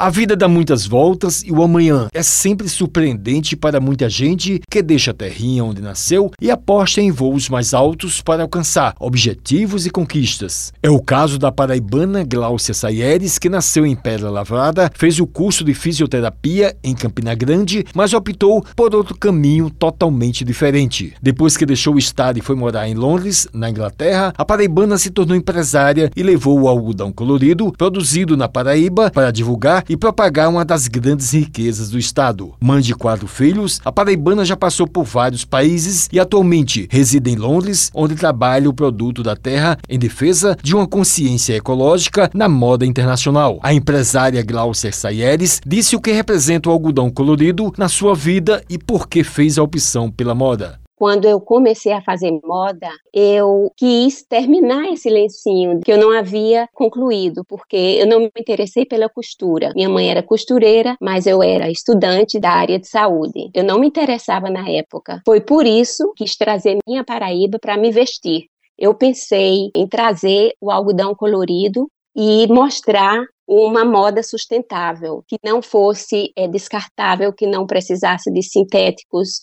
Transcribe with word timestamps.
A 0.00 0.10
vida 0.10 0.36
dá 0.36 0.46
muitas 0.46 0.86
voltas 0.86 1.42
e 1.42 1.50
o 1.50 1.60
amanhã 1.60 2.06
é 2.14 2.22
sempre 2.22 2.68
surpreendente 2.68 3.56
para 3.56 3.80
muita 3.80 4.08
gente 4.08 4.60
que 4.70 4.80
deixa 4.80 5.10
a 5.10 5.14
terrinha 5.14 5.64
onde 5.64 5.82
nasceu 5.82 6.30
e 6.40 6.52
aposta 6.52 7.00
em 7.00 7.10
voos 7.10 7.48
mais 7.48 7.74
altos 7.74 8.22
para 8.22 8.44
alcançar 8.44 8.94
objetivos 9.00 9.86
e 9.86 9.90
conquistas. 9.90 10.72
É 10.80 10.88
o 10.88 11.02
caso 11.02 11.36
da 11.36 11.50
paraibana 11.50 12.22
Gláucia 12.22 12.72
Saieres, 12.72 13.40
que 13.40 13.48
nasceu 13.48 13.84
em 13.84 13.96
Pedra 13.96 14.30
Lavrada, 14.30 14.88
fez 14.94 15.18
o 15.18 15.26
curso 15.26 15.64
de 15.64 15.74
fisioterapia 15.74 16.76
em 16.84 16.94
Campina 16.94 17.34
Grande, 17.34 17.84
mas 17.92 18.12
optou 18.12 18.64
por 18.76 18.94
outro 18.94 19.18
caminho 19.18 19.68
totalmente 19.68 20.44
diferente. 20.44 21.12
Depois 21.20 21.56
que 21.56 21.66
deixou 21.66 21.96
o 21.96 21.98
estado 21.98 22.38
e 22.38 22.42
foi 22.42 22.54
morar 22.54 22.88
em 22.88 22.94
Londres, 22.94 23.48
na 23.52 23.68
Inglaterra, 23.68 24.32
a 24.38 24.44
paraibana 24.44 24.96
se 24.96 25.10
tornou 25.10 25.36
empresária 25.36 26.08
e 26.14 26.22
levou 26.22 26.60
o 26.60 26.68
algodão 26.68 27.10
colorido, 27.10 27.72
produzido 27.76 28.36
na 28.36 28.48
Paraíba, 28.48 29.10
para 29.10 29.32
divulgar 29.32 29.87
e 29.88 29.96
propagar 29.96 30.48
uma 30.48 30.64
das 30.64 30.88
grandes 30.88 31.32
riquezas 31.32 31.90
do 31.90 31.98
estado. 31.98 32.54
Mãe 32.60 32.80
de 32.80 32.94
quatro 32.94 33.26
filhos, 33.26 33.80
a 33.84 33.90
paraibana 33.90 34.44
já 34.44 34.56
passou 34.56 34.86
por 34.86 35.04
vários 35.04 35.44
países 35.44 36.08
e 36.12 36.20
atualmente 36.20 36.88
reside 36.90 37.30
em 37.30 37.36
Londres, 37.36 37.90
onde 37.94 38.14
trabalha 38.14 38.68
o 38.68 38.74
produto 38.74 39.22
da 39.22 39.36
terra 39.36 39.78
em 39.88 39.98
defesa 39.98 40.56
de 40.62 40.74
uma 40.74 40.86
consciência 40.86 41.54
ecológica 41.54 42.30
na 42.34 42.48
moda 42.48 42.84
internacional. 42.84 43.58
A 43.62 43.72
empresária 43.72 44.42
Glaucia 44.42 44.92
Sayeres 44.92 45.60
disse 45.66 45.96
o 45.96 46.00
que 46.00 46.12
representa 46.12 46.68
o 46.68 46.72
algodão 46.72 47.10
colorido 47.10 47.72
na 47.76 47.88
sua 47.88 48.14
vida 48.14 48.62
e 48.68 48.78
por 48.78 49.08
que 49.08 49.22
fez 49.24 49.58
a 49.58 49.62
opção 49.62 50.10
pela 50.10 50.34
moda. 50.34 50.78
Quando 50.98 51.26
eu 51.26 51.40
comecei 51.40 51.92
a 51.92 52.02
fazer 52.02 52.32
moda, 52.44 52.88
eu 53.12 53.72
quis 53.76 54.24
terminar 54.24 54.92
esse 54.92 55.08
lencinho 55.08 55.80
que 55.80 55.92
eu 55.92 55.98
não 55.98 56.10
havia 56.10 56.68
concluído, 56.74 57.44
porque 57.48 57.76
eu 57.76 58.06
não 58.06 58.20
me 58.20 58.30
interessei 58.36 58.84
pela 58.84 59.08
costura. 59.08 59.72
Minha 59.74 59.88
mãe 59.88 60.10
era 60.10 60.22
costureira, 60.22 60.96
mas 61.00 61.26
eu 61.26 61.42
era 61.42 61.70
estudante 61.70 62.40
da 62.40 62.50
área 62.50 62.78
de 62.78 62.88
saúde. 62.88 63.50
Eu 63.54 63.64
não 63.64 63.78
me 63.78 63.86
interessava 63.86 64.50
na 64.50 64.68
época. 64.68 65.22
Foi 65.24 65.40
por 65.40 65.66
isso 65.66 66.12
que 66.16 66.24
quis 66.24 66.36
trazer 66.36 66.78
minha 66.86 67.04
Paraíba 67.04 67.58
para 67.60 67.76
me 67.76 67.90
vestir. 67.90 68.46
Eu 68.76 68.94
pensei 68.94 69.70
em 69.74 69.86
trazer 69.88 70.52
o 70.60 70.70
algodão 70.70 71.14
colorido 71.14 71.88
e 72.14 72.46
mostrar 72.48 73.24
uma 73.46 73.84
moda 73.84 74.22
sustentável, 74.22 75.24
que 75.26 75.36
não 75.42 75.62
fosse 75.62 76.30
é, 76.36 76.46
descartável, 76.46 77.32
que 77.32 77.46
não 77.46 77.66
precisasse 77.66 78.30
de 78.30 78.42
sintéticos 78.42 79.40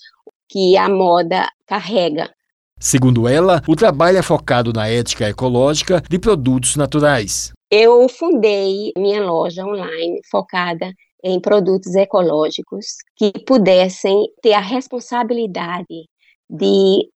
que 0.49 0.77
a 0.77 0.89
moda 0.89 1.47
carrega. 1.67 2.29
Segundo 2.79 3.27
ela, 3.27 3.61
o 3.67 3.75
trabalho 3.75 4.17
é 4.17 4.21
focado 4.21 4.73
na 4.73 4.87
ética 4.87 5.29
ecológica 5.29 6.01
de 6.09 6.19
produtos 6.19 6.75
naturais. 6.75 7.53
Eu 7.71 8.07
fundei 8.09 8.91
minha 8.97 9.23
loja 9.23 9.65
online 9.65 10.19
focada 10.29 10.91
em 11.23 11.39
produtos 11.39 11.95
ecológicos 11.95 12.85
que 13.15 13.31
pudessem 13.45 14.27
ter 14.41 14.53
a 14.53 14.59
responsabilidade 14.59 16.07
de 16.49 17.09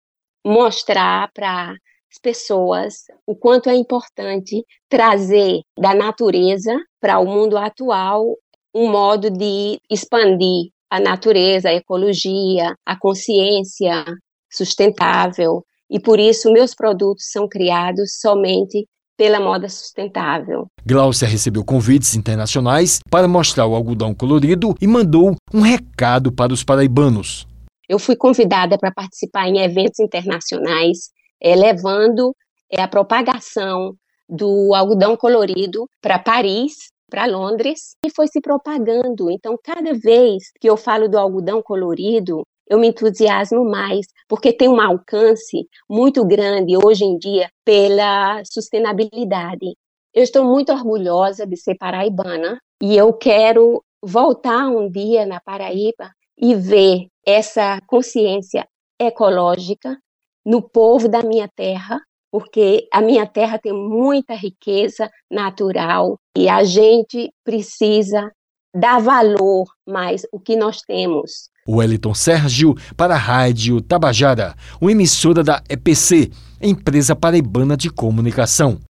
mostrar 0.46 1.28
para 1.34 1.72
as 1.72 2.18
pessoas 2.22 3.06
o 3.26 3.34
quanto 3.34 3.68
é 3.68 3.74
importante 3.74 4.64
trazer 4.88 5.62
da 5.76 5.92
natureza 5.92 6.78
para 7.00 7.18
o 7.18 7.26
mundo 7.26 7.58
atual 7.58 8.36
um 8.72 8.88
modo 8.88 9.30
de 9.30 9.80
expandir 9.90 10.70
a 10.96 11.00
natureza, 11.00 11.68
a 11.68 11.74
ecologia, 11.74 12.74
a 12.84 12.98
consciência 12.98 14.04
sustentável. 14.50 15.62
E 15.90 16.00
por 16.00 16.18
isso 16.18 16.50
meus 16.50 16.74
produtos 16.74 17.26
são 17.30 17.46
criados 17.46 18.18
somente 18.18 18.86
pela 19.16 19.38
moda 19.38 19.68
sustentável. 19.68 20.66
Glaucia 20.86 21.28
recebeu 21.28 21.64
convites 21.64 22.14
internacionais 22.14 22.98
para 23.10 23.28
mostrar 23.28 23.66
o 23.66 23.74
algodão 23.74 24.14
colorido 24.14 24.74
e 24.80 24.86
mandou 24.86 25.36
um 25.52 25.60
recado 25.60 26.32
para 26.32 26.52
os 26.52 26.64
paraibanos. 26.64 27.46
Eu 27.88 27.98
fui 27.98 28.16
convidada 28.16 28.76
para 28.78 28.90
participar 28.90 29.48
em 29.48 29.58
eventos 29.58 30.00
internacionais, 30.00 31.10
é, 31.40 31.54
levando 31.54 32.34
é, 32.70 32.82
a 32.82 32.88
propagação 32.88 33.94
do 34.28 34.74
algodão 34.74 35.16
colorido 35.16 35.86
para 36.00 36.18
Paris 36.18 36.74
para 37.10 37.26
Londres 37.26 37.96
e 38.04 38.10
foi 38.10 38.26
se 38.26 38.40
propagando. 38.40 39.30
Então, 39.30 39.58
cada 39.62 39.92
vez 39.94 40.50
que 40.60 40.68
eu 40.68 40.76
falo 40.76 41.08
do 41.08 41.18
algodão 41.18 41.62
colorido, 41.62 42.42
eu 42.68 42.78
me 42.78 42.88
entusiasmo 42.88 43.64
mais, 43.64 44.06
porque 44.28 44.52
tem 44.52 44.68
um 44.68 44.80
alcance 44.80 45.68
muito 45.88 46.24
grande 46.24 46.76
hoje 46.76 47.04
em 47.04 47.16
dia 47.16 47.48
pela 47.64 48.42
sustentabilidade. 48.44 49.76
Eu 50.12 50.22
estou 50.22 50.44
muito 50.44 50.72
orgulhosa 50.72 51.46
de 51.46 51.56
ser 51.56 51.76
paraibana 51.76 52.58
e 52.82 52.96
eu 52.96 53.12
quero 53.12 53.82
voltar 54.02 54.68
um 54.68 54.90
dia 54.90 55.24
na 55.26 55.40
Paraíba 55.40 56.10
e 56.38 56.54
ver 56.54 57.06
essa 57.24 57.78
consciência 57.86 58.66
ecológica 58.98 59.96
no 60.44 60.62
povo 60.62 61.08
da 61.08 61.22
minha 61.22 61.48
terra 61.54 62.00
porque 62.30 62.86
a 62.92 63.00
minha 63.00 63.26
terra 63.26 63.58
tem 63.58 63.72
muita 63.72 64.34
riqueza 64.34 65.10
natural 65.30 66.18
e 66.36 66.48
a 66.48 66.64
gente 66.64 67.30
precisa 67.44 68.30
dar 68.74 69.00
valor 69.00 69.66
mais 69.86 70.26
o 70.32 70.38
que 70.38 70.56
nós 70.56 70.82
temos. 70.82 71.50
Wellington 71.68 72.14
Sérgio 72.14 72.74
para 72.96 73.14
a 73.14 73.18
Rádio 73.18 73.80
Tabajara, 73.80 74.54
uma 74.80 74.92
emissora 74.92 75.42
da 75.42 75.62
EPC, 75.68 76.30
empresa 76.60 77.16
paraibana 77.16 77.76
de 77.76 77.90
comunicação. 77.90 78.78